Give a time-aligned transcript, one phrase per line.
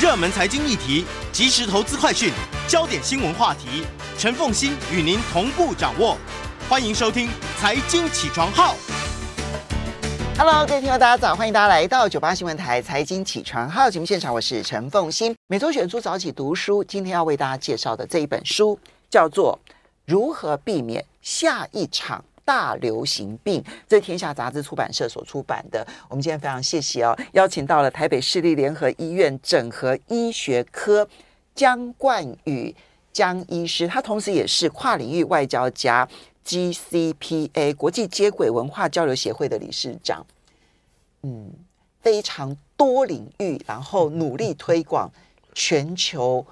[0.00, 2.32] 热门财经议题、即时投资快讯、
[2.66, 3.84] 焦点新闻话题，
[4.16, 6.16] 陈凤欣与您同步掌握。
[6.70, 7.28] 欢迎收听
[7.58, 8.74] 《财经起床号》。
[10.38, 11.36] Hello，各位听众，大家早！
[11.36, 15.36] 欢迎大家来到九八新闻台《财经起床号》节目现场，我是陈凤欣。
[15.48, 18.80] 每周选出早起读书，今天要为大家介绍的这一本书
[19.10, 19.58] 叫做
[20.06, 25.86] 《如何避免下一场大流行病》，这天下杂志出版社所出版的。
[26.08, 31.08] 我们今天非常谢谢哦，邀请到了台北市立联合医院整合医学科
[31.54, 32.74] 姜冠宇
[33.12, 36.08] 姜医师，他同时也是跨领域外交家。
[36.44, 40.26] GCPA 国际接轨文化交流协会的理事长，
[41.22, 41.52] 嗯，
[42.00, 45.08] 非常多领域，然后努力推广
[45.54, 46.44] 全球，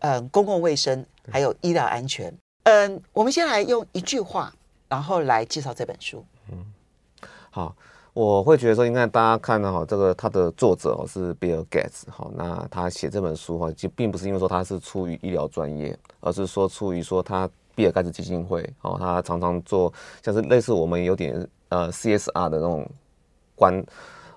[0.00, 2.30] 嗯，公共卫生还有医疗安全。
[2.64, 4.52] 嗯，我们先来用一句话，
[4.88, 6.24] 然后来介绍这本书。
[6.50, 6.64] 嗯，
[7.50, 7.74] 好，
[8.12, 17.48] 我会觉得说，应该大家看到哈，这个他的作者哦是比尔盖茨哈，那他写这本书哈，就并不是因为说他是出于医疗专业，而是说出于说他。
[17.78, 22.84] 比尔盖茨基金会，哦，他常常做像是类似我们有点呃 CSR 的那种
[23.54, 23.80] 关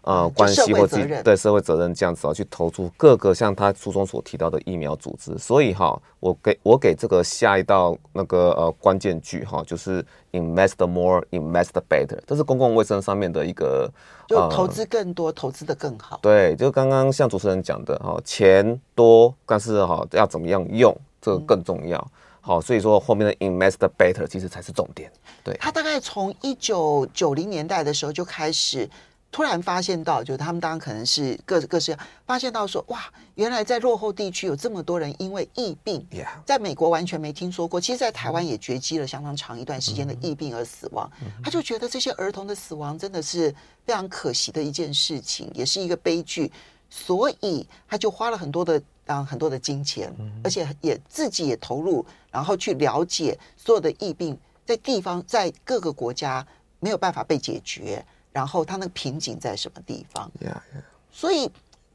[0.02, 5.38] 呃关系或者对社会责任这样子啊，去投出各个像他书中所提到的疫苗组织。
[5.38, 13.90] 所以哈，我给我给这个下一道那个呃关键句哈，就是 invest more, invest better，这是公共卫生上面的一个，
[14.28, 16.20] 就投资更多，投资的更好。
[16.22, 22.12] 对，就刚刚像主持人讲的哈，钱多，但是哈要怎么样用，这个更重要。
[22.44, 25.12] 好，所以说后面的 invest better 其实才是重点。
[25.44, 28.90] 对，他大概从一九九零年代的时候就开始，
[29.32, 33.02] 突然发现到，就是他们当然可能是各各式发现到说，哇，
[33.36, 36.06] 原来在落后地区有这么多人因为疫病，
[36.46, 41.10] 在美国完全没听说过，其实，在台湾也绝迹了相当长一段时间的疫病而死亡。
[41.44, 43.54] 他就觉得这些儿童的死亡真的是
[43.86, 46.52] 非常可惜的一件事情，也是一个悲剧，
[46.90, 48.82] 所以他就花了很多的。
[49.04, 56.46] 当很多的金钱，而且也自己也投入，然后去了解所有的疫病在地方，在各个国家
[56.80, 60.84] 没有办法被解决，然后他那个瓶颈在什么地方？Yeah, yeah.
[61.12, 61.50] 所以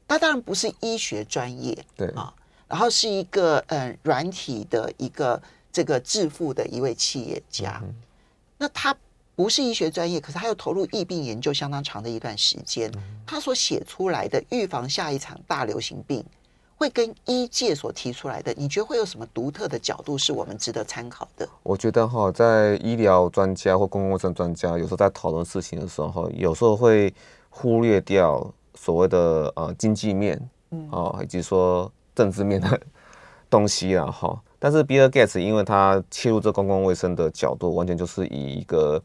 [0.07, 2.33] 他当然不是医学专业，对啊，
[2.67, 7.95] 然后是一个嗯软体的一个这个致富的一位企业家，嗯、
[8.57, 8.95] 那他。
[9.37, 12.91] 不是医学专业，可是他又投入疫病研究相当长的一段时间。
[13.23, 16.25] 他所写出来的预防下一场大流行病，
[16.77, 21.49] 会跟医界所提出来的，你觉得会有什么独特的角度是我们值得参考的？
[21.63, 27.13] 我觉得哈，在医疗专家或公共卫生专家有时候在讨论事情的时候，有时候会
[27.49, 30.39] 忽略掉所谓的呃经济面，
[30.69, 32.79] 嗯，哦，以及说政治面的
[33.49, 34.39] 东西啊，哈。
[34.59, 39.01] 但是比尔盖茨因为他切入这公共卫生的角度，完全就是以一个。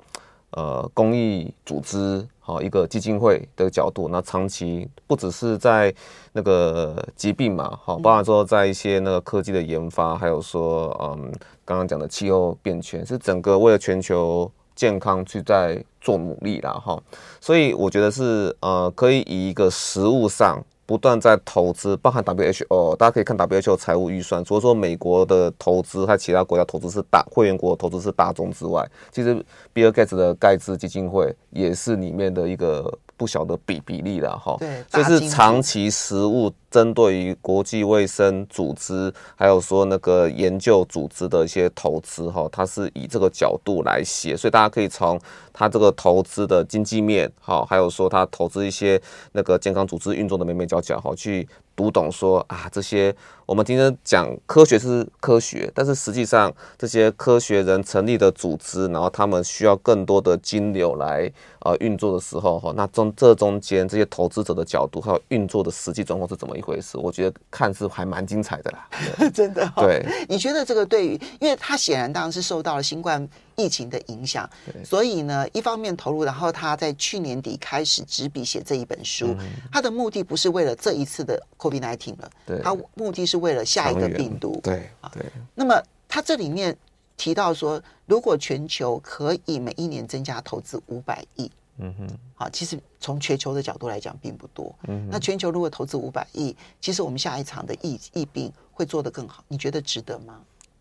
[0.55, 5.95] 呃，公益组织好一个基金会的角度，那长期不只是在
[6.33, 11.33] 那个疾病嘛，好，包含说在一些那个科技的研发，还有说，嗯，
[11.65, 17.03] 刚刚讲的气候变迁，是整个为了全球健康去在做努力啦，哈，
[17.41, 20.63] 所以我觉得是呃，可以以一个实物上。
[20.93, 24.45] 不断在投资，包含 WHO，大家可以看 WHO 财务预算。
[24.45, 29.43] 除了说美国的投资和其他国家投资是大会员国投资是大宗之外，其实
[29.73, 34.55] 比尔盖茨的盖茨基金会也是里面的一个不小的比比例了哈。
[34.59, 36.53] 对，这是长期实务。
[36.73, 45.21] 针对于国际卫生组织，还有说那个研究组织的一些投资，哈，它是以这个角度来写，所以大家可以从
[45.53, 49.01] 它这个投资的经济面，哈，还有说它投资一些
[49.33, 51.47] 那个健康组织运作的眉眉角角，哈，去
[51.77, 61.31] 读懂说啊，这些我们今天讲科学是科学，但是实际上这些科学人成立的组织，然后他们需要更多的金流来
[61.61, 66.97] 呃运作的时候，哈，那中这中间这些投资者的角度还有运作的实际状况是怎么回事？
[66.97, 68.89] 我觉得看是还蛮精彩的啦，
[69.35, 69.83] 真的、哦。
[69.85, 74.49] 对，你觉得这个对于，因为他显然当然是受到了新冠疫情的影响，
[74.85, 85.25] 所以呢，一方面投入，然后他在去年底开始执笔写这一本书，嗯、他的目的不是为了这一次的 COVID-19 了，对，他目的是为了下一个病毒，对对。
[85.55, 86.77] 那么他这里面
[87.17, 91.51] 提到说，如果全球可以每一年增加投资五百亿。
[91.79, 94.75] 嗯哼，好，其实从全球的角度来讲，并不多。
[94.89, 100.35] 嗯，那全球如果投资五百亿，其实我们下一场的疫疫病会做得更好，你觉得值得吗？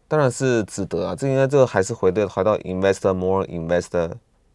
[0.08, 1.16] 当然是值得啊！
[1.16, 4.12] 这应该这个还是回到回到 invest more, invest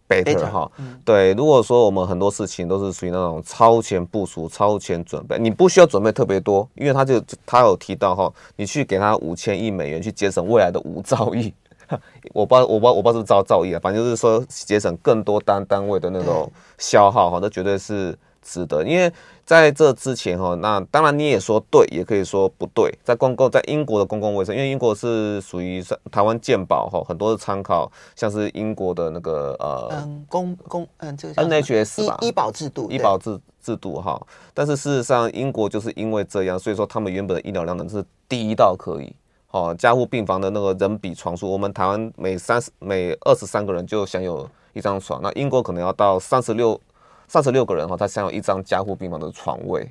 [0.07, 0.71] better 哈。
[0.77, 1.33] 嗯，对。
[1.33, 11.53] 如果说我们很多事情都是属于那种超前部署、超前准备，你不需要准备特别多，因为他就他有提到哈，你去给他五千亿美元去节省未来的五兆亿。
[12.33, 19.13] 我不知道，我不知道，我不知道是不是造造诣啊，反正就是说节省更多单单位的那种消耗哈，那绝对是值得，因为
[19.45, 22.93] 在这之前哈，那当然你也说对，也可以说不对。
[23.05, 34.21] 在公共在英国的公共卫生，因为英国是属于台湾健保哈，很多的参考，像是英国的那个呃，嗯，公公嗯这个 NHS 吧，医医保制度，医保制制度哈。
[34.53, 39.15] 但是事实上，英国就是因为这样，所以说他们原本的医疗量能是第一到可以。
[39.57, 46.79] 哦，加护病房的那个人比床数，我们台湾每三十每二十三个人就享有一张床，那英国可能要到三十六
[47.27, 49.91] 三十六个人哈，他享有一张加护病房的床位。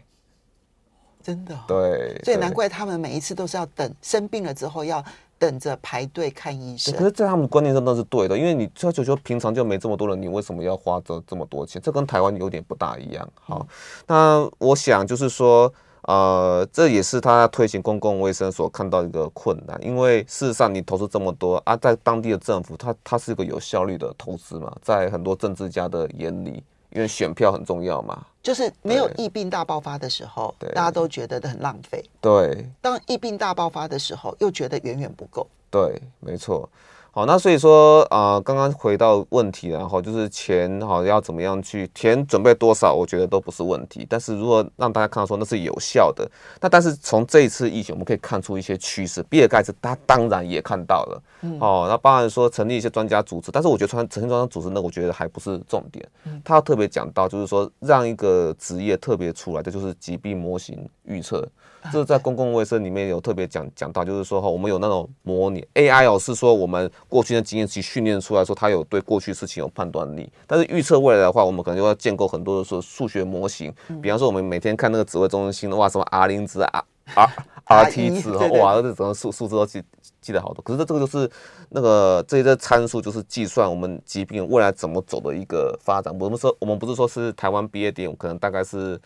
[1.23, 1.59] 真的、哦？
[1.67, 5.03] 对，所以难怪他们每一次都是要等生病了之后要
[5.39, 6.93] 等着排队看医生。
[6.93, 11.81] 可是，在他们观念上都是对的，因为你就就说平常就没这么多人，你为什么要花这这么多钱？
[11.81, 13.27] 这跟台湾有点不大一样。
[13.41, 13.67] 好，嗯、
[14.05, 15.73] 那我想就是说。
[16.07, 36.69] 呃，这也是他推行公共卫生所看到一个困难，因为事实上你投资这么多啊，在当地的政府，它它是一个有效率的投资嘛，在很多政治家的眼里，因为选票很重要嘛，就是没有疫病大爆发的时候，对大家都觉得很浪费，对，当疫病大爆发的时候，又觉得远远不够，对，没错。
[37.11, 44.05] 好，那所以说啊，呃，刚刚回到问题，然后就是钱好要怎么样去钱准备多少，我觉得都不是问题。
[44.09, 49.23] 但是如果让大家看到说那是有效的，那但是从这一次疫情，我们可以看出一些趋势。
[49.29, 56.05] 比尔盖茨他当然也看到了，嗯，哦，那包含说成立一些专家组织，但是我觉得成成立专家组织那我觉得还不是重点。
[56.43, 61.47] 他特别讲到就是说让一个职业特别出来的就是疾病模型预测。
[61.91, 70.27] 这是在公共卫生里面有特别讲讲到，就是说哈，我们有那种模拟 AI 哦，是说我们过去的经验去训练出来说，它有对过去事情有判断力。
[70.47, 73.71] 但是预测未来的话，我们可能就要建构很多的说数学模型。
[74.01, 77.29] 比方说，我们每天看那个指挥中心的话，什么 R 零值、R R
[77.65, 79.83] R T 值，哇，这整个数数字都记
[80.25, 80.63] 记得好多。
[80.63, 81.29] 可是这这个就是
[81.69, 86.11] 那个这些参数，就是计算我们疾病未来怎么走的一个发展。
[86.19, 88.99] 我们说，我们不是说是台湾毕业点，可能大概是。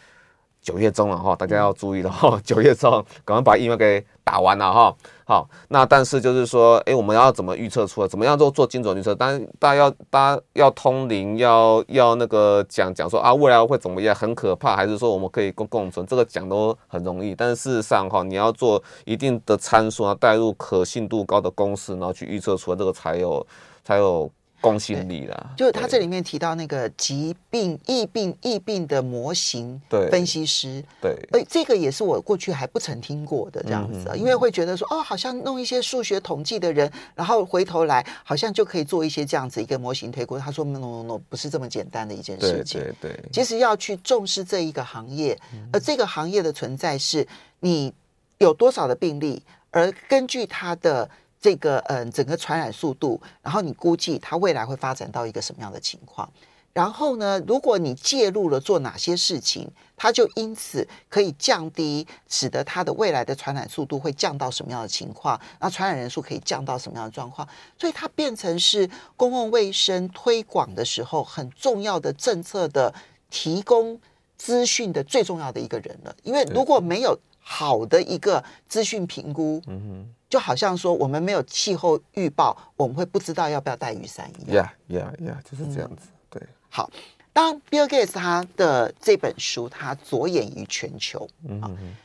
[0.62, 2.38] 九月中了哈，大家要注意了哈。
[2.44, 2.92] 九月中
[3.24, 4.94] 赶快把疫苗给打完了哈。
[5.30, 8.08] 好，那但是就是说，哎，我们要怎么预测出来？
[8.08, 9.14] 怎么样做做精准预测？
[9.14, 14.16] 当然，大家要大家要通灵，要要那个讲讲说啊，未来会怎么样？
[14.16, 16.04] 很可怕，还是说我们可以共共存？
[16.08, 23.46] 这个讲都很容易，但是事实上哈，你要做一定的参数啊，带入可信度高的公式，然后去预测出来，这个才有
[23.84, 24.28] 才有。
[24.62, 29.80] 公信力啦，就是他这里面提到那个疾病、疫病、疫病的模型
[30.12, 40.38] 分析师，对，哎，这个也是我过去还不曾听过的这样子，因为会觉得说，哦，好像弄一些数学统计的人，然后回头来好像就可以做一些这样子一个模型推估。
[40.38, 42.82] 他说，no no no，不是这么简单的一件事情。
[42.82, 45.40] 对对对，其实要去重视这一个行业，
[45.72, 47.26] 而这个行业的存在是
[47.60, 47.94] 你
[48.40, 49.42] 有多少的病例，
[49.72, 51.10] 而根据他的。
[51.42, 56.30] 这个嗯，整个传染速度，然后你估计它未来会发展到一个什么样的情况？
[56.72, 65.38] 然后呢，如果你介入了做哪些事情，它就因此可以降低，使得它的未来的传染速度会降到什么样的情况？
[65.60, 67.46] 那传染人数可以降到什么样的状况？
[67.78, 68.88] 所以它变成是
[69.18, 72.94] 公共卫生推广的时候很重要的政策的
[73.32, 74.00] 提供
[74.38, 76.16] 资讯的最重要的一个人了。
[76.24, 80.14] 因为如果没有好的一个资讯评估，嗯哼。
[80.30, 84.64] 就好像说，我们没有气候预报，我们会不知道要不要带雨伞一样。
[84.88, 86.04] Yeah, yeah, yeah，就是这样子。
[86.06, 86.88] 嗯、对，好。
[87.34, 91.96] 当 Bill Gates 他的这本书，他着眼于全球，嗯哼哼，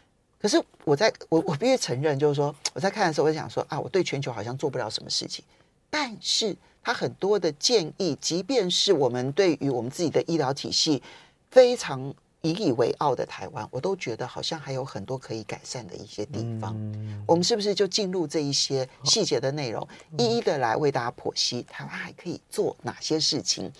[0.40, 5.44] 可是我在我我必须承认，就是说我在看的时候，我就想说啊，我对全球好像做不了什么事情。
[5.90, 11.02] 但是他很多的建议，即便是我们对于我们自己的医疗体系
[11.50, 12.14] 非常。
[12.44, 16.74] 引以为傲的台湾，我都觉得好像还有很多可以改善的一些地方。
[16.76, 23.72] 嗯、我们是不是就进入这一些细节的内容，嗯、一一的来为大家剖析台湾还可以做哪些事情，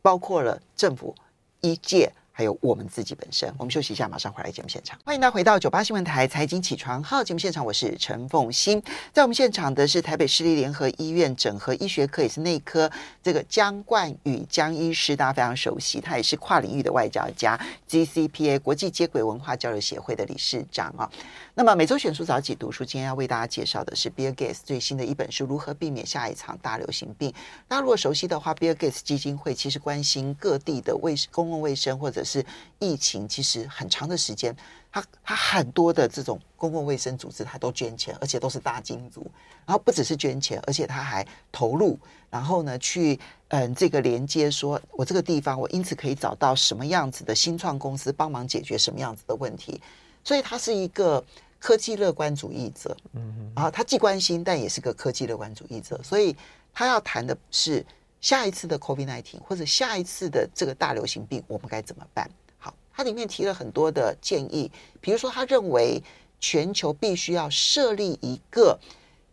[0.00, 1.14] 包括了政府、
[1.60, 2.12] 医界。
[2.40, 4.98] 还有我们自己本身，我们休息一下，马上回来节目现场。
[5.04, 8.82] 欢迎大家回到九八新闻台财经起床号节目现场，我是陈凤欣。
[9.12, 12.90] 在我们现场的是台北市立联合医院整合医学科也是内科
[13.22, 21.10] 这个江冠宇江医师，大家非常熟悉，他也是跨领域的外交家，GCPA 国际接轨文化交流协会的理事长啊。
[21.60, 27.30] 那么每周选书早起读书，今天要为大家介绍的是 Bill Gates 最新的一本书《如何避免下一场大流行病》。
[27.68, 32.42] 大家如果熟悉的话，Bill Gates 基金会其实关心各地的卫公共卫生或者是
[32.78, 34.56] 疫情，其实很长的时间，
[34.90, 39.30] 他他很多的这种公共卫生组织，他都捐钱，而且都是大金主。
[39.66, 41.98] 然后不只是捐钱，而且他还投入，
[42.30, 49.78] 然后呢去嗯这个连接，说我这个地方我因此可以找到什么样子的新创公司帮忙解决什么样子的问题。
[50.24, 51.22] 所以他是一个。
[51.60, 56.34] 科技乐观主义者，嗯哼，然后他既关心，但也是个科技乐观主义者，所以
[56.72, 57.84] 他要谈的是
[58.20, 62.28] 下一次的 COVID-19 或者下一次的这个大流行病，我们该怎么办？
[62.58, 66.02] 好，他里面提了很多的建议，比如说他认为
[66.40, 68.80] 全球必须要设立一个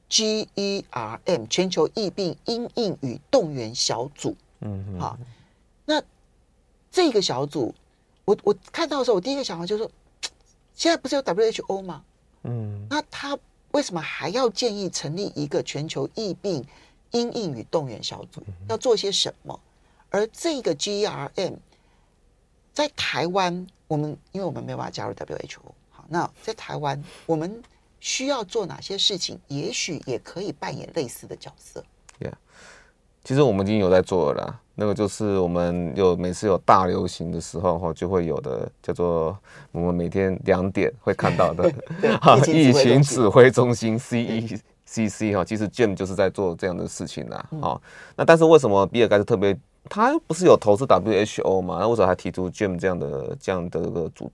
[0.09, 4.35] GERM 全球疫病因应与动员小组。
[4.59, 5.17] 嗯哼，好，
[5.85, 6.03] 那
[6.91, 7.73] 这个小组，
[8.25, 9.91] 我我看到的时候，我第一个想法就是说，
[10.75, 12.03] 现在不是有 WHO 吗？
[12.47, 13.37] 嗯，那他
[13.71, 16.65] 为什么还要建议成立一个全球疫病
[17.11, 18.41] 因应与动员小组？
[18.67, 19.59] 要做些什么？
[20.09, 21.57] 而这个 GERM
[22.73, 27.61] 在台湾，我们因为我们没有办法加入 WHO，好，那在台湾我们
[27.99, 29.39] 需要做哪些事情？
[29.47, 31.83] 也许也可以扮演类似的角色。
[32.19, 32.33] Yeah，
[33.23, 34.61] 其实我们已经有在做了啦。
[34.79, 39.35] 那个就是我们有每次有大流行的时候哈，就会有的叫做
[39.71, 41.67] 我们每天两点会看到的
[42.21, 47.43] 哈疫情指挥中心 CECC 哈，其实 Jim 就是在做这样的事情啦。
[47.59, 47.81] 好，
[48.15, 49.57] 那但是为什么比尔盖茨特别？
[49.89, 51.77] 他不是有投资 WHO 吗？
[51.79, 54.31] 那为什么还提出 Jim 这样的这样的一个组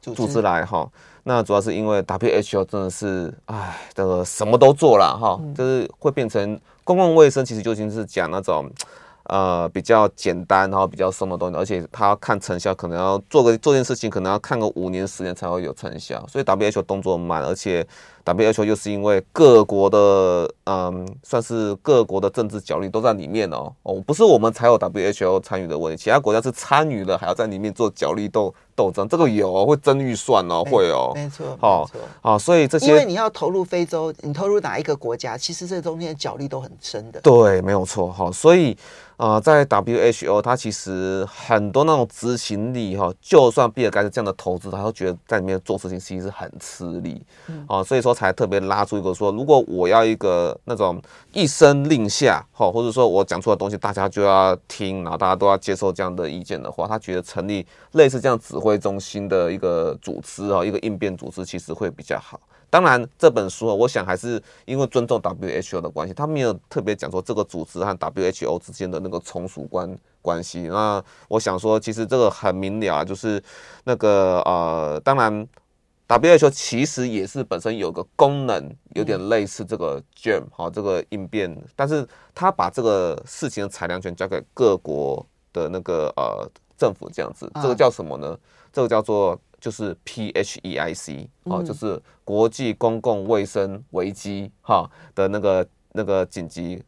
[0.00, 0.88] 组织来哈？
[1.24, 8.70] 那主要是因为 WHO 真的是唉，这个什么都做了哈，就是会变成公共卫生，其实就已经是讲那种
[9.24, 17.86] 呃比较简单，然后比较什么东西，而且他要看成效，可能要做个做件事情，可能要看个五年十年才会有成效，所以 WHO 动作慢，而且。
[18.24, 23.74] WHO 又是因为各国的，嗯，算是各国的政治角力都在里面哦。
[23.82, 31.88] 哦，不是我们才有 WHO 参与的问题，其他国家是参与了，还要在里面做角力斗斗争，这个有、哦、会争预算哦，会哦，没错，好，
[32.20, 37.20] 好，所以这些，因为你要投入非洲，你投入哪一个国家，其实这中间的角力都很深的。
[37.20, 38.76] 对，没有错，好，所以。
[39.18, 51.00] 啊、呃，在 WHO，它其实很多那种执行力哈，就算比尔盖茨这样的投资，他都觉得在里面做事情其实是很吃力，嗯，啊，所以说才特别拉出一个说，如果我要一个那种
[51.32, 62.40] 一声令下，哈，或者说我讲出的东西大家就要听，然后大家都要接受这样的意见的话，他觉得成立类似这样指挥中心的一个组织啊，一个应变组织，其实会比较好。
[62.70, 70.62] 当然，这本书我想还是因为尊重 WHO 的关系，他没有特别讲说这个组织和 WHO 之间的那个从属关关系。
[70.62, 73.42] 那我想说，其实这个很明了啊，就是
[73.84, 75.46] 那个呃，当然
[76.08, 88.34] WHO 其实也是本身有个功能，有点类似这个 GEM 好，这个应变，但是他把这个事情的裁量权交给各国的那个呃政府这样子，这个叫什么呢？
[88.72, 89.38] 这个叫做。
[89.62, 96.82] 就是 PHEIC 哦，就是国际公共卫生危机哈的那个那个紧急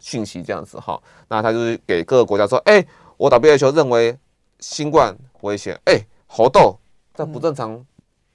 [0.00, 2.84] 讯息这样子哈，那他就是给各个国家说，哎，
[3.16, 4.18] 我 WHO 认为
[4.58, 6.76] 新冠危险，哎，猴痘
[7.14, 7.86] 在不正常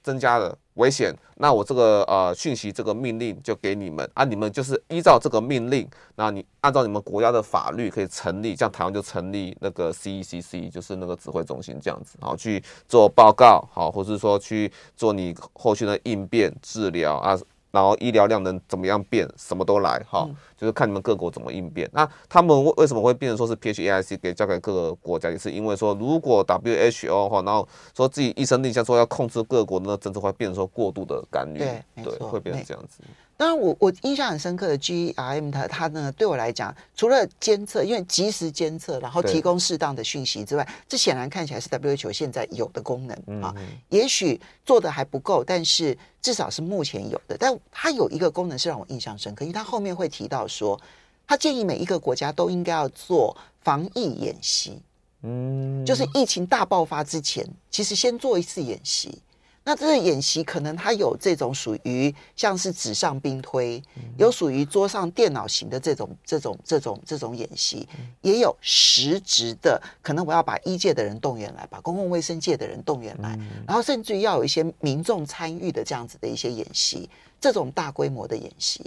[0.02, 0.56] 增加了。
[0.74, 5.86] 危险，那我这个呃讯息这个命令就给你们啊，你们就是依照这个命令，
[6.16, 17.38] 那你按照你们国家的法律可以成立，像台湾就成立那个 CECC，就是那个指挥中心这样子，好去做报告，好，或是说去做你后续的应变治疗啊。
[17.72, 21.90] 然后医疗量能怎么样变，什么都来哈，就是看你们各国怎么应变。
[21.92, 33.00] 那他们为为什么会变成说是 PHAIC 给交给各个国家，也是因为说如果 WHO 哈，然后说自己一声令下说要控制各国的那政治，会变成说过度的干预，对，对，会变成这样子。
[33.42, 43.52] 当然，我我印象很深刻的 GERM 它它呢，对我来讲，除了监测，因为及时监测，然后提供适当的讯息之外，这显然看起来是 WHO 现在有的功能啊。
[43.88, 47.36] 也许做的还不够，但是至少是目前有的。
[47.36, 50.80] 但它有一个功能是让我印象深刻，因为它后面会提到说，
[51.26, 54.80] 他建议每一个国家都应该要做防疫演习，
[55.22, 59.18] 嗯，就是疫情大爆发之前，其实先做一次演习。
[59.64, 63.80] 那这个演习可能它有这种属于像是纸上兵推，
[64.18, 67.88] 有属于桌上电脑型的这种这种这种这种演习，
[68.22, 77.08] 也有实质的，可能我要把医界的人动员来，把公共卫生界的人动员来，然后甚至于要有一些民众参与的这样子的一些演习，
[77.40, 78.84] 这种大规模的演习。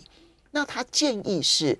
[0.51, 1.77] 那他建议是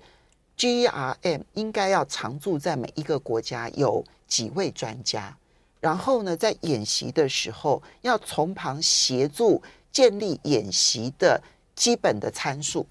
[0.56, 5.36] ，GERM 应该要常驻在每一个国家，有几位专家。
[5.86, 9.62] 然后呢，在演习的时候，要从旁协助
[9.92, 11.40] 建立演习的
[11.76, 12.84] 基本的参数。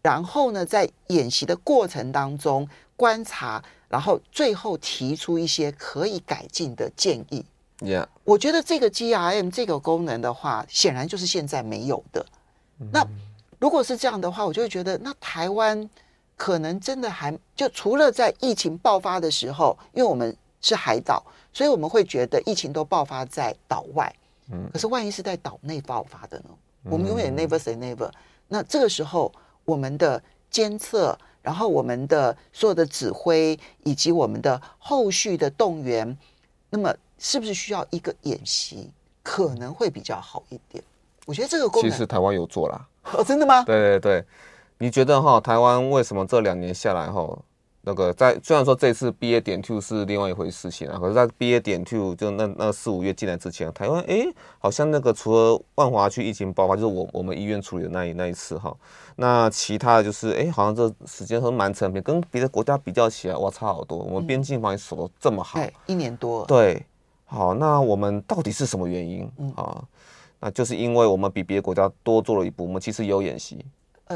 [0.00, 7.44] 然后呢，在演习的过程当中观察，然后最后提出一些可以改进的建议。
[7.80, 8.06] Yeah.
[8.24, 12.24] 我觉得这个 GERM 这个功能的话，显然就是现在没有的。
[12.92, 13.06] 那
[13.58, 15.90] 如果是这样的话，我就会觉得，那台湾
[16.38, 21.22] 可能真的还就除了在疫情爆发的时候，因为我们是海岛。
[21.52, 24.10] 所以我们会觉得疫情都爆发在岛外，
[24.50, 26.44] 嗯，可是万一是在岛内爆发的呢？
[26.84, 28.10] 我们永远 never say never。
[28.48, 29.30] 那这个时候，
[29.66, 36.16] 我们的监测，然后我们的所有的指挥，以及我们的后续的动员，
[36.70, 38.90] 那么是不是需要一个演习
[39.22, 40.82] 可能会比较好一点？
[41.26, 42.88] 我觉得这个功能其实台湾有做啦。
[43.12, 43.62] 哦，真的吗？
[43.64, 44.24] 对对对，
[44.78, 47.38] 你觉得哈，台湾为什么这两年下来哈？
[47.84, 54.24] 那个在虽然说这次 BA 点 two 是另外一回事情啊，可是，在 BA 点 two 就那那四五月进来之前，台湾哎，
[54.60, 58.72] 好像那个除了万华区疫情爆发，就是我我们医院处理的那一那一次哈，
[59.16, 63.98] 那其他的就是哎，好像这时间很蛮长，跟别的国家比较起来，哇，差好多。
[63.98, 66.44] 我们边境防疫守得这么好，对，一年多。
[66.46, 66.86] 对，
[67.24, 69.82] 好，那我们到底是什么原因啊？
[70.38, 73.64] 那就是因为我们比别的国家多做了一步，我们其实有演习。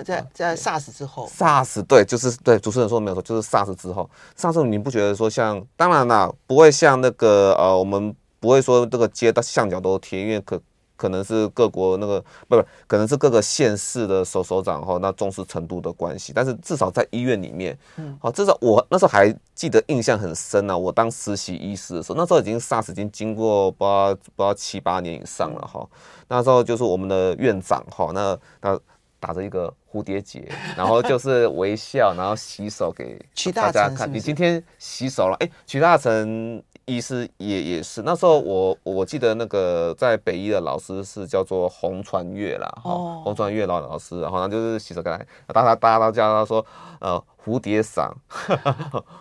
[0.03, 10.61] 在在 SARS 之后，SARS 对，就是对主持人说没有错，就是 SARS 之后，SARS 你不觉得说像，当然啦，不会像那个呃，我们不会说这个街道巷角都贴，因为可
[10.97, 25.87] 可能是各国那个不不，可能是各个县市的首首长哈，那重视程度的关系，但是至少在医院里面，嗯，好，至少我那时候还记得印象很深啊，我当实习医师的时候，那时候已经 SARS 已经经过不知道不知道七八年以上了哈，
[26.29, 28.79] 那时候就是我们的院长哈，那那。
[29.19, 33.19] 打着一个蝴蝶结， 然后就是微笑，然后洗手给
[33.55, 34.13] 大家看。
[34.13, 35.37] 你今天洗手了？
[35.41, 38.03] 哎，曲大成医师也也是。
[38.03, 45.19] 那时候我我记得那个在北医的老师是叫做洪传月啦，哈、哦，洪传月老老师，然后他就是洗手给他，
[45.55, 46.65] 大家大家都叫他说
[47.01, 48.13] 呃蝴蝶伞，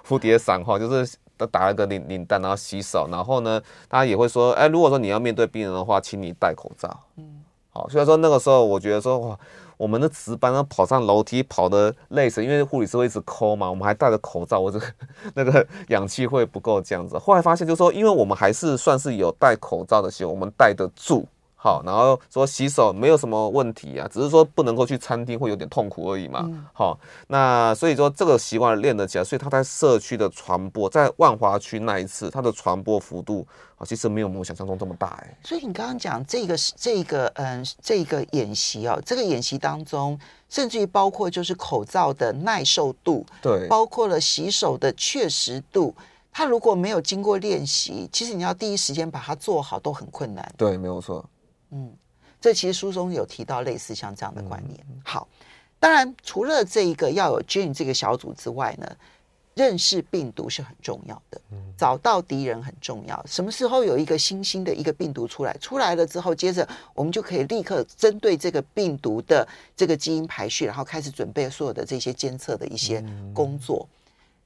[0.06, 1.18] 蝴蝶伞 哈，就是
[1.50, 7.00] 打了个领领带，然后洗手，然后呢，他也会说，哎，如果说你要面对病人的话，请你戴口罩。
[7.18, 7.42] 嗯，
[7.72, 9.40] 好，所以说那个时候我觉得说哇。
[9.78, 14.86] 我们的值班呢，跑上楼梯跑的累死，因为护理师会一直抠嘛，我们还戴着口罩，我这个
[15.36, 17.18] 那个氧气会不够这样子。
[17.18, 21.26] 后来发现就是说，因为我们还是算是有戴口罩的习惯，我们戴得住。
[21.66, 26.48] 好，然后说洗手没有什么问题啊，只是说不能够去餐厅会有点痛苦而已嘛。
[26.72, 26.96] 好，
[27.30, 33.44] 那所以说这个习惯练得起来，所以他在社区的传播，在万华区那一次，它的传播幅度
[33.80, 35.38] 啊，其实没有我们想象中这么大哎。
[35.44, 45.96] 所以你刚刚讲这个是这个嗯这个演习哦，这个演习当中，甚至于包括就是口罩的耐受度，对，包括了洗手的确实度，
[46.32, 50.48] 他如果没有经过练习，其实你要第一时间把它做好都很困难。
[50.56, 51.26] 对，没有错。
[51.72, 51.94] 嗯，
[52.40, 54.80] 这其实书中有提到类似像这样的观念。
[55.04, 55.28] 好，
[55.80, 58.96] 当然除了这一个要有 Gene 这个小组之外呢，
[59.54, 61.40] 认识病毒是很重要的，
[61.78, 63.26] 找到敌人很重要。
[63.26, 73.88] 什么时候有一个新兴的一个病毒出来，出来了之后，接着我们就可以立刻针对这个病毒的这个基因排序，然后开始准备所有的这些监测的一些工作。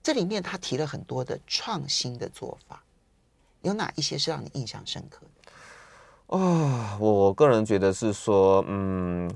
[0.03, 2.81] 这里面他提了很多的创新的做法，
[3.63, 5.38] 有哪一些是让你印象深刻的？
[6.29, 9.27] 啊，我我个人觉得是说，嗯，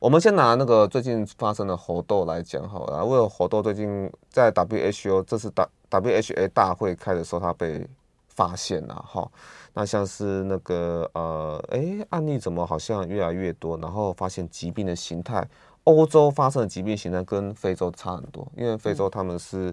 [0.00, 3.04] 我们先拿那个最近发生的猴痘来讲好了。
[3.04, 7.86] 为了猴痘最近在 WHO 这次大 WHA 大会开的时候，它被
[8.26, 9.30] 发现了哈。
[9.74, 13.78] 那像是那个呃，哎，案例怎么好像越来越多？
[13.78, 15.48] 然后发现疾病的形态，
[15.84, 19.72] 欧洲发生的疾病形态跟非洲差很多，因为非洲他们是。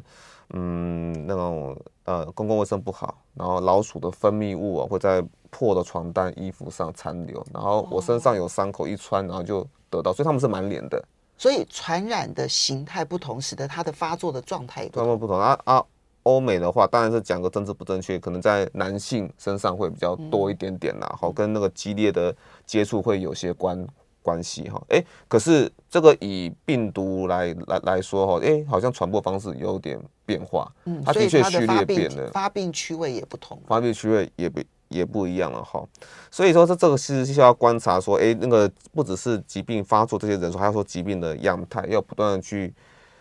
[0.53, 10.99] 嗯，那种呃，公共卫生不好，然后老鼠的分泌物啊会在破的床单、衣服上残留，然后我身上有伤口，一穿然后就得到，所以他们是蛮连的。
[11.37, 15.19] 所以传染的形态不同，使得它的发作的状态也不同。
[15.19, 15.85] 不同啊啊！
[16.23, 22.35] 欧美的话，当然是讲个政治不正确，可能在男性身上会比较多一点点啦，好、嗯，跟那个激烈的
[22.65, 23.87] 接触会有些关。
[24.23, 35.83] 关系哈，哎，可是这个以病毒来来来说哈，哎，好像传播方式有点变化，嗯，它的确序列变了，发病区位也不同，发病区位也不也不一样了哈，
[36.29, 42.73] 所以说这这个其实是要观察说，哎，那个不只是疾病发作这些人数，还要说疾病的样态，要不断的去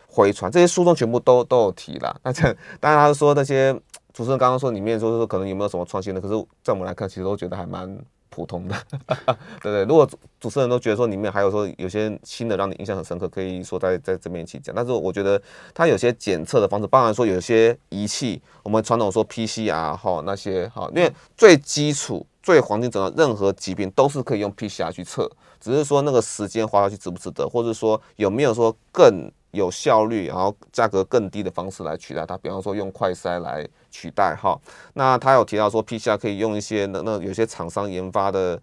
[0.09, 2.15] 回传，这些书中全部都都有提了。
[2.23, 2.43] 那这
[2.79, 3.73] 当然他说那些
[4.13, 7.99] 主持人刚刚说里面就是说可能有没有什么创新的，可是在我们来看，其实都觉得还蛮。
[8.31, 8.77] 普通的，
[9.61, 9.85] 对对。
[9.85, 10.09] 如果
[10.41, 14.75] 主持人都觉得说里面还有说有些新的让你印象很深刻，可以说在在这边一起讲。
[14.75, 15.41] 但是我觉得
[15.75, 29.31] 它有些检测的方式，包含说有些仪器，我们传统说 PCR 哈那些哈，因为最基础、最黄金诊断，任何疾病都是可以用 PCR 去测，只是说那个时间花下去值不值得，或者说有没有说更。
[29.53, 34.59] 有效率，然后价格更低的方式来取代它，比方说用快筛来取代哈。
[34.95, 38.61] 那他有提到说 PCR 可以用一些那那有些厂商研发的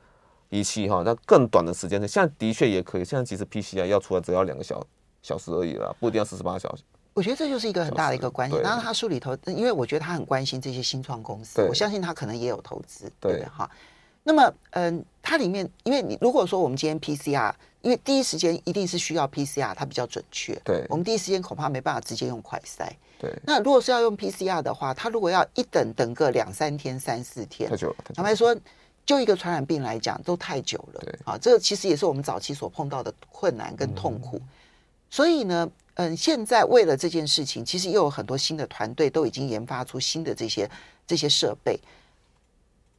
[0.49, 3.03] 仪器哈，那更短的时间内，现在的确也可以。
[3.03, 4.81] 现在其实 PCR 要出来只要两个小
[5.21, 6.83] 小时而已了，不一定要四十八小时。
[7.13, 8.55] 我觉得这就是一个很大的一个关系。
[8.61, 13.69] 当然他书里头，因为我觉得他很关心这些新创公司，我相信他可能也有投资，对的哈。
[14.27, 17.49] 那么，嗯，它里面，因为你如果说我们今天 PCR，
[17.81, 20.53] 因为第一时间一定是需要 PCR，它比较准确。
[20.65, 22.89] 对，我们第一时间恐怕没办法直接用快筛。
[23.17, 27.95] 对，那如果是要用 PCR 的话，它如果要一等等个两三天、三四天，太久了。
[28.13, 28.53] 坦白说，
[29.05, 30.99] 就一个传染病来讲，都太久了。
[31.05, 34.35] 对，啊，这个其实也是我们早期所碰到的困难跟痛苦。
[34.35, 34.49] 嗯、
[35.09, 40.69] 所以呢，嗯，现在为了这件事情，其实又有很多新的团队都已经研发出新的这些
[41.07, 41.79] 这些设备。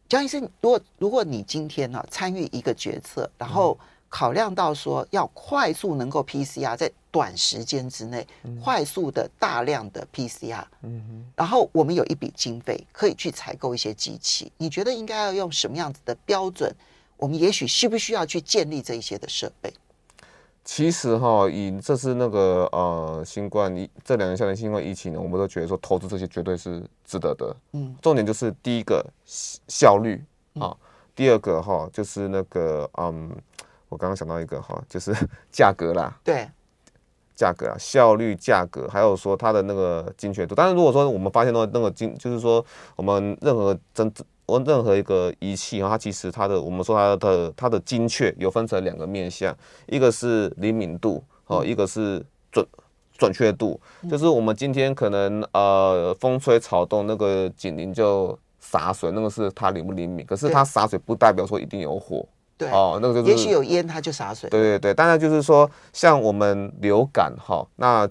[0.08, 8.26] 江医生，如果如果你今天呢、啊、参与一个决策，然后考量到说要快速能够 PCR 在短时间之内
[8.64, 16.74] 快速的大量的 PCR，嗯哼，然后我们有一笔经费可以去采购一些机器，你觉得应该要用什么样子的标准？
[17.18, 19.70] 我们也许需不需要去建立这一些的设备？
[20.70, 27.56] 其实哈，以这次那个呃新冠疫这两年下来新冠疫情呢，我们都觉得说投资这些绝对是值得的。
[27.72, 30.22] 嗯，重点就是第一个效率
[30.60, 30.76] 啊，
[31.16, 33.34] 第二个哈就是那个嗯，
[33.88, 35.10] 我刚刚想到一个哈，就是
[35.50, 36.14] 价格啦。
[36.22, 36.46] 对，
[37.34, 40.54] 价格啊，效率、价格，还有说它的那个精确度。
[40.54, 42.62] 但是如果说我们发现到那个精，就是说
[42.94, 44.12] 我们任何真。
[44.48, 49.54] 我任何一个仪器哈，它其实它的我们说它的它的精确有分成两个面向，
[49.86, 52.66] 一个是灵敏度哦，一个是准
[53.18, 53.78] 准确度。
[54.10, 60.24] 就是我们今天可能呃风吹草动那个警铃就洒水，那个是它灵不灵敏。
[60.24, 64.48] 可是它洒水不代表说一定有火，对哦，那个就是也许有烟它就洒水。
[64.48, 68.08] 对对对，当然就是说像我们流感哈，那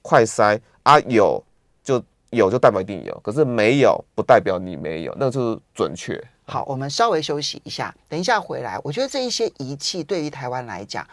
[0.00, 1.44] 快筛啊有
[1.84, 2.02] 就。
[2.36, 6.22] 有就代表一定有，可是没有不代表你没有，那就是准确。
[6.44, 8.78] 好，我们稍微休息一下，等一下回来。
[8.84, 11.04] 我觉得这一些仪器对于台湾来讲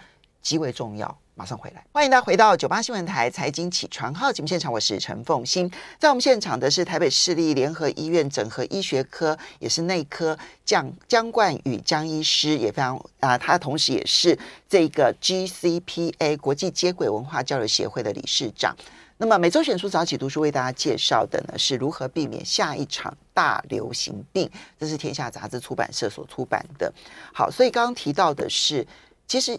[0.42, 1.18] 极为重要。
[1.36, 5.68] 马上回来，欢迎大家回到九八新闻台财经起床号节目现场，我是陈凤欣。
[5.98, 14.38] 在我们现场的是台北市立联合医院整合医学科，也是内科江江冠宇江医师，也非常啊、他同时也是
[14.70, 18.76] 这个 GCPA 国际接轨文化交流协会的理事长。
[19.24, 26.94] 那么每周选书早起读书为大家介绍的呢，是如何避免下一场大流行病，这是天下杂志出版社所出版的。
[27.34, 28.86] 好，所以刚刚提到的是，
[29.26, 29.58] 其实，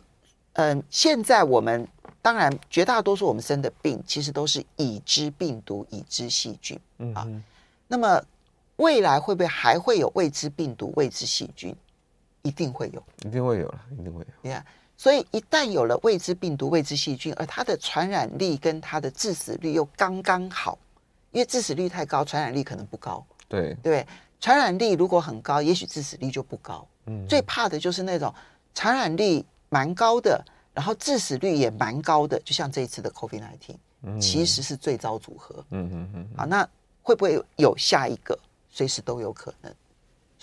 [0.53, 1.89] 嗯，现在我们
[2.21, 6.79] 当然绝大多数我们生的病，其实都是已知病毒、已知细菌
[7.15, 7.27] 啊。
[7.89, 8.23] 那么
[8.77, 11.75] 未来会不会还会有未知病毒、未知细菌？
[12.43, 14.51] 一定会有，一定会有了，一定会有。
[14.51, 14.63] Yeah.
[14.97, 20.79] 所以一旦有了未知病毒、未知细菌，而它的传染力跟它的致死率又刚刚好，
[21.33, 23.25] 因为致死率太高，传染力可能不高。
[23.49, 24.07] 对对，
[24.41, 26.87] 传染力如果很高，也许致死率就不高。
[27.07, 28.33] 嗯，最怕的就是那种
[28.75, 35.65] 传染力蛮高的，然后致死率也蛮高的，就像这一次的 COVID-19，嗯，其实是最糟组合。
[35.71, 36.29] 嗯嗯嗯。
[36.37, 36.67] 好，那
[37.03, 38.39] 会不会有下一个？
[38.71, 39.73] 随时都有可能。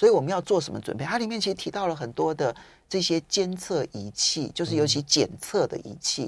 [0.02, 1.06] 所以我们要做什么准备？
[1.06, 2.56] 它里面其实提到了很多的
[2.90, 6.28] 这些监测仪器，就是尤其检测的仪器，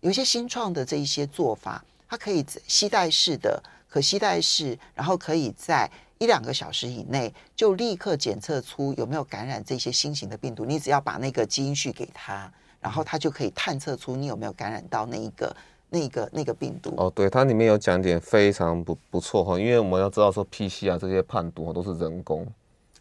[0.00, 10.66] 有一些新创的这一些做法，它可以携带式的、可携带式，然后可以在一两个小时以内就立刻检测出有没有感染这些新型的病毒。
[10.66, 12.52] 你只要把那个基因序给它，
[12.82, 15.56] 然后它就可以探测出你有没有感染到那一个、
[15.88, 16.92] 那个、那个病毒。
[16.98, 22.46] 哦，对，它里面有讲点非常不不错哈，因为我们要知道说 PCR 这些判读都是人工。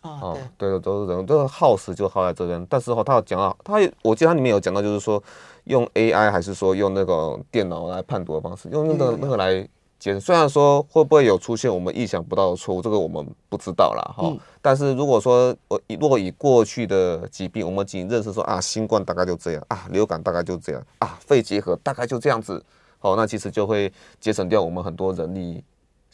[0.05, 2.65] 哦，对的，都是人，这个耗时就耗在这边。
[2.69, 5.21] 但是哈，他有讲到，他我记得他里面有讲到，就是说
[5.65, 10.21] 用 AI 还是说用那个电脑来判读的方式，用那个那个来节省。
[10.21, 14.13] 虽然说会不会有出现我们意想不到的错误，这个我们不知道啦。
[14.15, 14.31] 哈。
[14.61, 22.63] 但是如果说我如果以过去的疾病，我们仅认识说啊，新冠大概就这样啊，流感大概就这样啊，肺结核大概就这样子。
[22.99, 25.63] 好，那其实就会节省掉我们很多人力。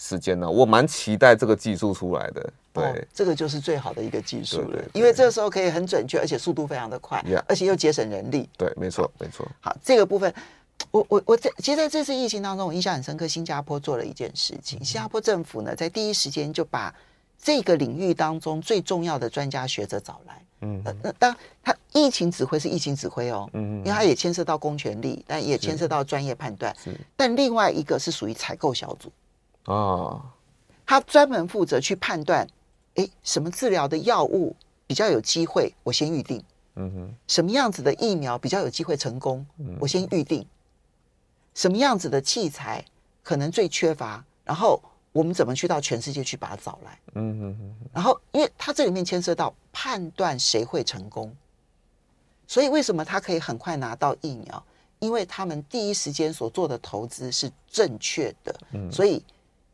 [0.01, 0.49] 时间呢？
[0.49, 2.53] 我蛮期待这个技术出来的。
[2.73, 8.49] 对、哦，这个就是最好的一个技术了，对对对，因为这个时候可以很准确，而且速度非常的快而且又节省人力。
[8.57, 9.47] 对，没错，没错。
[9.59, 10.33] 好，这个部分，
[10.89, 13.27] 我我我在其实在这次疫情当中，我印象很深刻。
[13.27, 16.95] 新加坡做了一件事情，新加坡政府呢，在第一时间就把
[17.37, 20.41] 这个领域当中最重要的专家学者找来。
[20.61, 26.73] 嗯，那那当他疫情指挥是疫情指挥哦，嗯，因为他也牵涉到公权力，但也牵涉到专业判断。
[26.81, 29.11] 是，但另外一个是属于采购小组。
[29.65, 30.34] 啊，
[30.86, 32.47] 他专门负责去判断，
[32.95, 34.56] 哎，什么治疗的药物
[34.88, 36.43] 比较有机会，我先预定。
[36.76, 39.45] 嗯哼，什么样子的疫苗比较有机会成功，
[39.80, 40.45] 我先预定。
[41.54, 42.84] 什么样子的器材
[43.21, 47.00] 可能最缺乏，然后我们怎么去到全世界去把它找来？
[47.13, 47.76] 嗯哼哼。
[47.93, 51.36] 然后，因为它这里面牵涉到判断谁会成功，
[52.47, 54.63] 所以为什么他可以很快拿到疫苗？
[55.00, 58.56] 因为他们第一时间所做的投资是正确的，
[58.91, 59.24] 所以。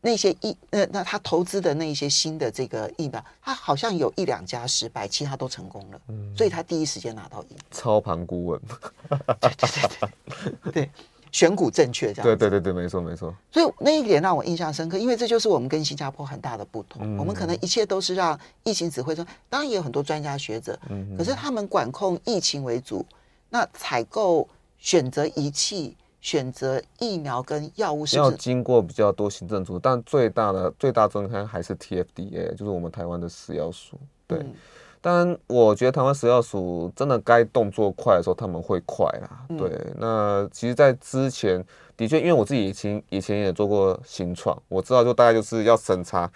[0.07, 7.57] 那些疫那那他投资的那一些新的这个疫苗，他好像有一两家失败，其他都成功了，嗯、所以他第一时间拿到疫苗。
[7.71, 8.61] 操盘顾问，
[9.09, 10.91] 对对对对，对
[11.29, 12.23] 选股正确这样。
[12.23, 13.35] 对对对对，没错没错。
[13.51, 17.01] 所以那一点让我印象深刻，因为这就是我们跟新加坡很大的不同。
[17.03, 23.05] 嗯、我们可能一切都是让疫情指挥中，当然也有很多专家学者，嗯、可是他们管控疫情为主，
[23.49, 24.47] 那采购
[24.79, 25.97] 选择仪器。
[26.27, 33.97] 选择疫苗跟药物是，是要经过比较多行政组，但最大的最大宗还还是 TFDA，就是我们台湾的食药署。
[34.27, 34.53] 对，嗯、
[34.99, 39.45] 但我觉得台湾食药署真的该动作快的时候，他们会快啦。
[39.47, 41.63] 嗯、对，那其实，在之前
[41.95, 46.29] 的确，因为我自己以前以前也做过新创，我知道就大概就是要审查。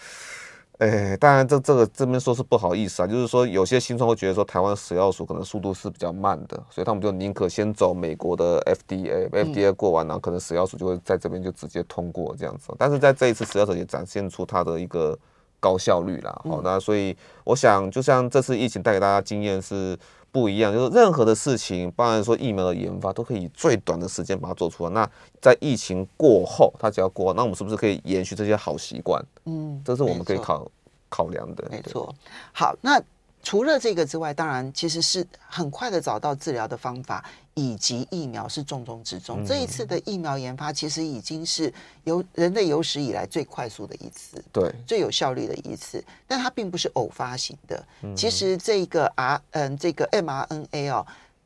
[0.82, 12.74] 哎，当然，这这个这边说是不好意思啊，就是说有些新创会觉得说台湾食药署可能速度是比较慢的，所以他们就宁可先走美国的 FDA，FDA 过完，然后可能食药署就会在这边就直接通过这样子。
[12.80, 15.15] 但是在这一次食药署也展现出它的一个
[15.60, 16.41] 高效率啦。
[16.50, 19.96] 好，那所以我想，就像这次疫情带给大家经验是。
[20.32, 24.89] 不一样，就是任何的事情，包含说疫苗的研发，都可以以最短的时间把它做出来。
[24.91, 25.10] 那
[25.41, 29.24] 在疫情过后，它只要过，那我们是不是可以延续这些好习惯？
[29.46, 30.72] 嗯，这是我们可以考
[31.10, 31.67] 考量的。
[31.70, 32.13] 没错。
[32.52, 33.02] 好，那。
[33.43, 37.25] 除了这个之外，当然其实是很快的找到治疗的方法，
[37.56, 39.43] 以及疫苗是重中之重。
[39.43, 41.73] 嗯、这一次的疫苗研发，其实已经是
[42.04, 46.04] 有人类有史以来最快速的一次，对，最有效率的一次。
[46.27, 47.84] 但它并不是偶发型的。
[48.04, 51.06] 嗯、其实这个 R 嗯，这个 mRNA 哦，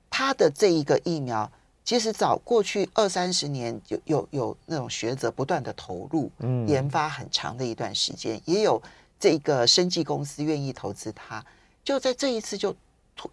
[0.10, 1.50] 它的这一个疫苗，
[1.86, 8.82] 其实早过去二三十年有有有那种学者不断的投入，嗯，研发很长的一段时间，也有
[9.18, 11.44] 这个生技公司愿意投资它。
[11.86, 12.76] 就在这一次就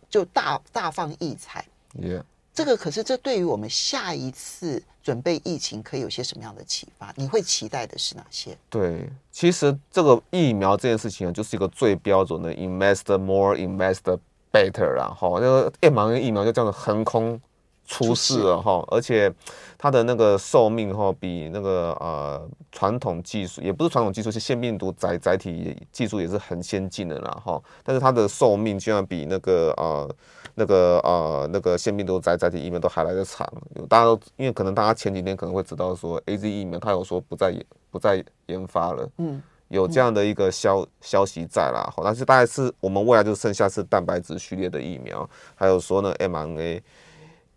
[0.08, 1.66] 就大大放异彩
[1.98, 2.22] ，Yeah.
[2.54, 7.12] 这个可是这对于我们下一次准备疫情可以有些什么样的启发？
[7.16, 8.56] 你会期待的是哪些？
[8.68, 14.18] 对，其实这个疫苗这件事情啊，就是一个最标准的 invest more, invest
[14.52, 17.40] better 啦，哈，那个疫苗就这样子横空。
[17.84, 19.30] 出事了哈，而且
[19.76, 27.60] 它的那个寿命哈，比那个呃传统技术也不是传统技术，是腺病毒载载体技术也是很先进的啦哈。
[27.82, 30.08] 但是它的寿命居然比那个呃
[30.54, 33.46] 那个呃那个腺病毒载载体疫苗都还来得长。
[33.88, 37.54] 大家都因为可能大家前几天可能会知道说，AZ 疫苗它有说不再
[37.90, 41.92] 不再研发了，嗯，有这样的一个消消息在啦。
[41.94, 46.80] 好，但是大概是我们未来就剩下是蛋白质序列的疫苗，还有说呢 mRNA。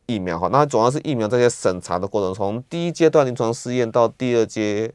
[0.08, 4.92] 疫苗哈，那主要是疫苗这些审查的过程，从第一阶段临床试验到第二阶、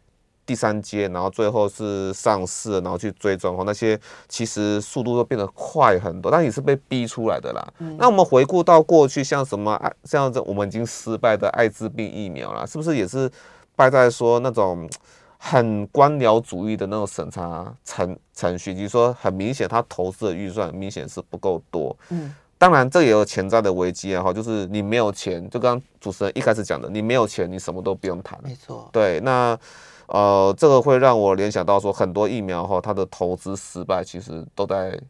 [0.46, 7.72] 第三阶，然后最后是上市，然后去追踪哈，那些其实速度都变得快很多，但也是被逼出来的啦。
[7.78, 13.30] 嗯、那我们回顾到过去，像什么爱，像这我们已经失败的艾滋病疫苗啦，是不是也是
[13.74, 14.88] 败在说那种
[15.38, 21.96] 很官僚主义的那种审查程程序，就是说很明显他投资的预算明显是不够多。
[22.10, 22.34] 嗯。
[22.60, 24.22] 当然，这也有潜在的危机啊！
[24.22, 28.38] 哈，就是你没有钱，就刚刚主持人一开始讲的，你没有钱，你什么都不用谈。
[28.44, 28.86] 没错。
[28.92, 29.58] 对，那
[30.08, 35.00] 呃，这个会让我联想到说，很多疫苗哈，它的投资失败其实都在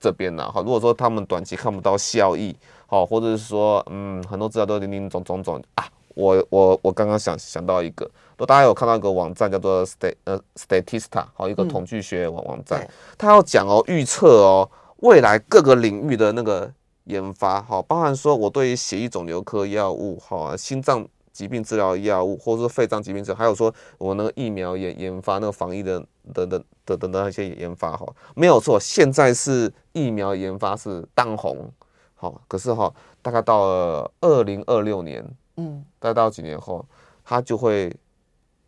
[0.00, 0.50] 这边呢。
[0.50, 2.56] 哈，如果说他们短期看不到效益，
[2.88, 5.84] 好，或者是说，嗯，很多资料都零零总总总啊，
[6.16, 12.84] 我我我刚刚想想到一个，都大家有看到一个网站叫做 Stat 呃 Statista，好，一个统计学网网站，
[13.16, 16.68] 它要讲哦，预测哦，未来各个领域的那个。
[17.06, 31.70] 研发哈，包含说我对于血液肿瘤科药物，哈，心脏疾病治疗药物，或者说肺脏疾病治疗，还有说我那个疫苗研研发，那个防疫的的的的的那些研发，哈，没有错，现在是疫苗研发是当红，
[32.14, 32.92] 好，可是哈，
[33.22, 35.24] 大概到了二零二六年，
[35.56, 36.84] 嗯，大概到几年后，
[37.24, 37.94] 它就会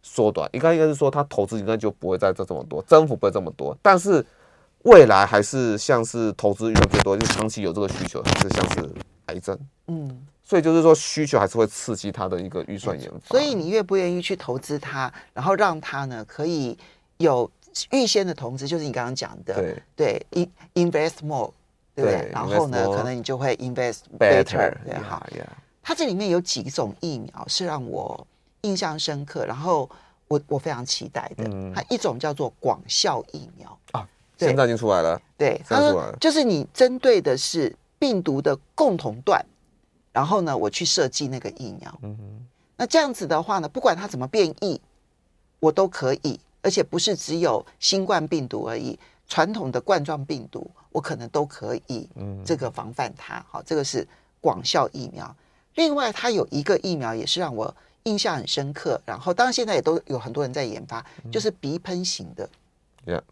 [0.03, 4.25] 缩短，应该应该是说它投资应该就不会再这这么多，增幅不会这么多，但是。
[4.85, 8.91] 未来还是像是投资预算最多，就长期有这个需求，还是像是
[9.27, 13.29] 癌症，嗯，所以就是说需求还是会刺激它的一个预算研发。
[13.29, 16.79] 所以你越不愿意去投资它，然后让它呢可以
[17.19, 17.51] 有
[17.91, 19.55] 预先的投资，就是你刚刚讲的，
[19.97, 21.53] 对对，invest more，
[21.95, 22.21] 对不对？
[22.23, 25.25] 对然后呢，可能你就会 invest better，对哈。
[25.83, 28.27] 它这里面有几种疫苗是让我
[28.61, 29.89] 印象深刻，然后
[30.29, 34.09] 我我非常期待的，嗯、它一种叫做广效疫苗啊。
[34.47, 39.45] 现在已经出来了，对，他说就是你针对的是病毒的共同段，
[40.13, 41.99] 然后呢，我去设计那个疫苗。
[42.03, 42.47] 嗯哼，
[42.77, 44.81] 那这样子的话呢，不管它怎么变异，
[45.59, 48.97] 我都可以，而且不是只有新冠病毒而已，
[49.27, 53.45] 传统的冠状病毒我可能都可以，嗯，这个防范它。
[53.51, 54.07] 好，这个是
[54.41, 55.35] 广效疫苗。
[55.75, 57.75] 另外，它有一个疫苗也是让我
[58.05, 59.01] 印象很深刻。
[59.05, 62.49] 然后当然现在也都有很多人在研发，就是鼻喷型的。
[63.05, 63.23] Yeah.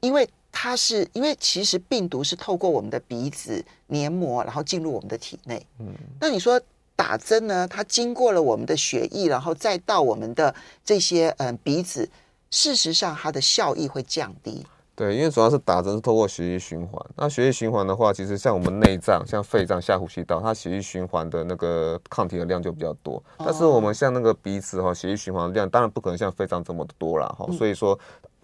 [0.00, 5.64] 因为它是因为其实病毒是透过我们的鼻子黏膜，然后进入我们的体内。
[5.78, 6.60] 嗯，那你说
[6.96, 7.66] 打针呢？
[7.68, 12.08] 它经过了我们的血液，然后再到我们的这些嗯鼻子，
[12.50, 14.66] 事实上它的效益会降低。
[14.96, 17.00] 对，因为主要是打针是透过血液循环。
[17.14, 23.22] 那血液循环的话，其实像我们内脏、像肺脏、下呼吸道，它血液循环的那个抗体的量就比较多。
[23.38, 27.46] 但是我们像那个鼻子哈，血液循环的量当然不可能像肺脏这么多啦哈。
[27.52, 27.98] 所以说。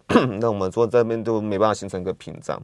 [0.40, 2.60] 那我们说这边都没办法形成一个屏障。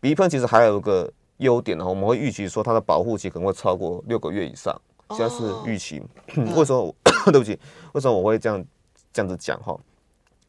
[0.00, 4.78] 鼻喷其实还有一个优点呢，我们会预期说它的保护期可能会超过六个月以上，
[5.10, 6.02] 现在是预期。
[6.36, 6.56] Oh.
[6.58, 6.94] 为什么？
[7.30, 7.58] 对不起，
[7.92, 8.64] 为什么我会这样
[9.12, 9.78] 这样子讲哈？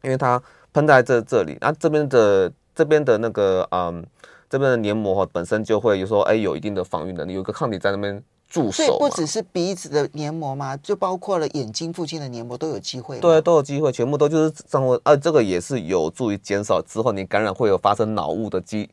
[0.01, 0.41] 因为它
[0.73, 4.05] 喷在这这里，那这边的这边的那个嗯，
[4.49, 8.23] 这边的黏膜哈本身就会有说哎有一定的防御能力，有一个抗体在那边。
[8.71, 13.17] 所以不只是鼻子的黏膜嘛，就包括了眼睛附近的黏膜都有机会。
[13.19, 14.99] 对，都有机会，全部都就是生活。
[15.03, 18.87] 呃，这个也是有助于减少之后你感染会有发生脑雾的机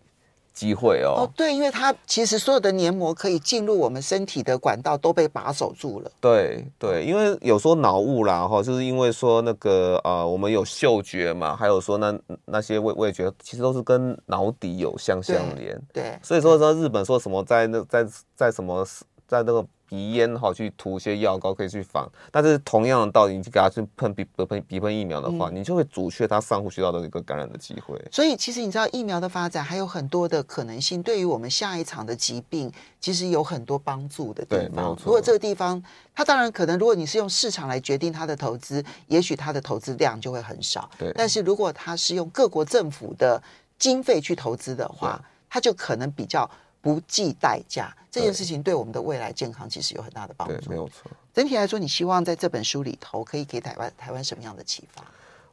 [0.55, 1.23] 机会哦。
[1.25, 6.11] 哦，对，因为它其实所有的黏膜可以进入我们身体的管道都被把守住了。
[6.21, 15.79] 对对，因为有说脑雾啦哈，就是因为说那个呃，我们有嗅觉嘛，还有说那那些味味觉，其实都是跟脑底有相相连。
[15.93, 18.87] 对，对所以说说日本说什么在那在在什么。
[19.31, 27.97] 在那个鼻咽哈去涂一些药膏可以去防，但是同样的道理，你去给他去喷鼻喷鼻喷疫苗的话，嗯、你就会阻却他上呼吸道的一个感染的机会。
[28.11, 34.97] 所以其实你知道疫苗的发展还有很多的可能性，对于我们下一场的疾病其实有很多帮助的地方。
[35.05, 35.81] 如果这个地方，
[36.13, 40.91] 它当然可能，如果你是用市场来决定它的投资，也许它的投资量就会很少。
[40.99, 41.13] 对。
[41.15, 43.41] 但是如果它是用各国政府的
[43.79, 46.51] 经费去投资的话，它就可能比较。
[46.81, 50.55] 不计代价这件事情对我们的未来健康其实有很大的帮助。
[50.55, 51.11] 对，没有错。
[51.33, 55.05] 整体来说，你希望在这本书里头可以给台湾台湾什么样的启发？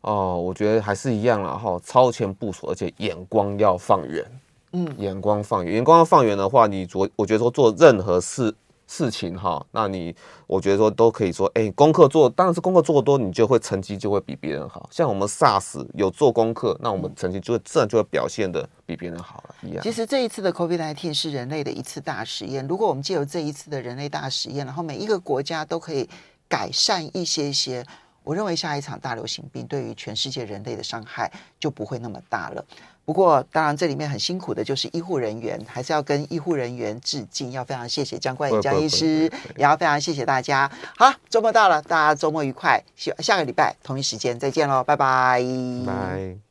[0.02, 4.26] 哦，我觉得还是一样啦哈，超前部署，而且眼光要放远。
[4.72, 8.54] 嗯，眼光放远，眼光要放远的话，你做我觉得说做任何事。
[8.88, 10.15] 事情哈，那你
[10.47, 14.89] 我觉得说都可以说，哎、功课做当然是功课做得多，你就会成绩就会比别人好。
[14.91, 19.84] 像我们 SARS 有做功课，那我们成绩就会自然就会表现的比别人好了一样。
[19.84, 22.65] 其实这一次的 COVID-19 是人类的一次大实验。
[22.65, 26.10] 如果我们借由这一次的人类大实验，然后每一个国家都可以
[26.47, 27.86] 改善一些些，
[28.23, 32.65] 我认为下一场大流行病对于全世界人类的伤害就不会那么大了。
[33.08, 40.70] 不过，当然，这里面很辛苦的就是医护人员，还是要跟医护人员致敬，要非常谢谢江冠宇江医师，也要非常谢谢大家。
[40.98, 45.41] 好，周末到了，大家周末愉快，下下个礼拜同一时间再见喽，拜拜。
[45.86, 46.38] 拜。